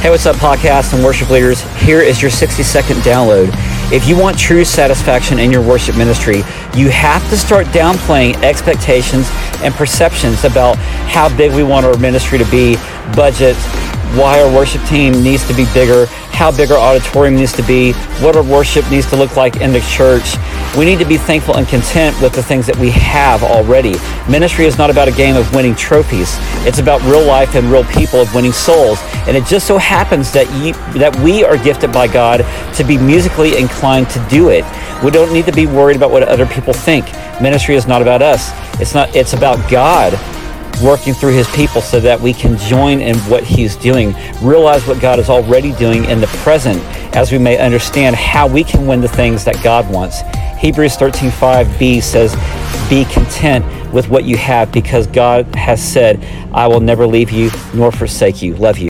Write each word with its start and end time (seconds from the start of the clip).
Hey, 0.00 0.10
what's 0.10 0.26
up, 0.26 0.36
podcast 0.36 0.94
and 0.94 1.02
worship 1.02 1.28
leaders? 1.28 1.60
Here 1.82 2.00
is 2.00 2.22
your 2.22 2.30
60 2.30 2.62
second 2.62 2.98
download. 2.98 3.50
If 3.92 4.06
you 4.06 4.16
want 4.16 4.38
true 4.38 4.64
satisfaction 4.64 5.40
in 5.40 5.50
your 5.50 5.60
worship 5.60 5.96
ministry, 5.96 6.36
you 6.76 6.88
have 6.88 7.28
to 7.30 7.36
start 7.36 7.66
downplaying 7.68 8.40
expectations 8.44 9.28
and 9.60 9.74
perceptions 9.74 10.44
about 10.44 10.76
how 11.10 11.36
big 11.36 11.52
we 11.52 11.64
want 11.64 11.84
our 11.84 11.98
ministry 11.98 12.38
to 12.38 12.48
be, 12.48 12.76
budget, 13.16 13.56
why 14.16 14.40
our 14.40 14.52
worship 14.52 14.82
team 14.84 15.22
needs 15.22 15.46
to 15.48 15.54
be 15.54 15.66
bigger, 15.74 16.06
how 16.30 16.50
big 16.50 16.70
our 16.70 16.78
auditorium 16.78 17.36
needs 17.36 17.52
to 17.52 17.62
be, 17.62 17.92
what 18.22 18.36
our 18.36 18.42
worship 18.42 18.88
needs 18.90 19.08
to 19.10 19.16
look 19.16 19.36
like 19.36 19.56
in 19.56 19.72
the 19.72 19.80
church. 19.80 20.36
We 20.76 20.84
need 20.84 20.98
to 20.98 21.04
be 21.04 21.16
thankful 21.16 21.56
and 21.56 21.66
content 21.66 22.20
with 22.22 22.32
the 22.32 22.42
things 22.42 22.66
that 22.66 22.76
we 22.76 22.90
have 22.90 23.42
already. 23.42 23.96
Ministry 24.30 24.66
is 24.66 24.78
not 24.78 24.90
about 24.90 25.08
a 25.08 25.12
game 25.12 25.36
of 25.36 25.52
winning 25.54 25.74
trophies. 25.74 26.36
It's 26.66 26.78
about 26.78 27.02
real 27.02 27.24
life 27.24 27.54
and 27.54 27.70
real 27.70 27.84
people 27.84 28.20
of 28.20 28.34
winning 28.34 28.52
souls. 28.52 28.98
And 29.26 29.36
it 29.36 29.44
just 29.46 29.66
so 29.66 29.78
happens 29.78 30.32
that 30.32 30.46
you, 30.62 30.74
that 30.98 31.14
we 31.20 31.44
are 31.44 31.56
gifted 31.56 31.92
by 31.92 32.06
God 32.06 32.46
to 32.74 32.84
be 32.84 32.96
musically 32.96 33.58
inclined 33.58 34.08
to 34.10 34.26
do 34.28 34.50
it. 34.50 34.64
We 35.02 35.10
don't 35.10 35.32
need 35.32 35.46
to 35.46 35.52
be 35.52 35.66
worried 35.66 35.96
about 35.96 36.10
what 36.10 36.22
other 36.22 36.46
people 36.46 36.72
think. 36.72 37.06
Ministry 37.40 37.74
is 37.74 37.86
not 37.86 38.02
about 38.02 38.22
us. 38.22 38.50
It's 38.80 38.94
not 38.94 39.14
it's 39.14 39.32
about 39.32 39.70
God 39.70 40.14
working 40.82 41.14
through 41.14 41.32
his 41.32 41.48
people 41.50 41.80
so 41.80 41.98
that 42.00 42.20
we 42.20 42.32
can 42.32 42.56
join 42.58 43.00
in 43.00 43.16
what 43.30 43.42
he's 43.44 43.76
doing, 43.76 44.14
realize 44.42 44.86
what 44.86 45.00
God 45.00 45.18
is 45.18 45.28
already 45.28 45.72
doing 45.72 46.04
in 46.04 46.20
the 46.20 46.28
present 46.44 46.82
as 47.16 47.32
we 47.32 47.38
may 47.38 47.58
understand 47.58 48.14
how 48.14 48.46
we 48.46 48.62
can 48.62 48.86
win 48.86 49.00
the 49.00 49.08
things 49.08 49.44
that 49.44 49.62
God 49.62 49.90
wants. 49.90 50.22
Hebrews 50.58 50.96
13:5b 50.96 52.00
says, 52.00 52.36
"Be 52.88 53.04
content 53.06 53.64
with 53.92 54.08
what 54.08 54.24
you 54.24 54.36
have 54.36 54.70
because 54.72 55.06
God 55.06 55.46
has 55.54 55.82
said, 55.82 56.20
I 56.52 56.66
will 56.66 56.80
never 56.80 57.06
leave 57.06 57.30
you 57.30 57.50
nor 57.74 57.90
forsake 57.90 58.42
you." 58.42 58.54
Love 58.56 58.78
you. 58.78 58.86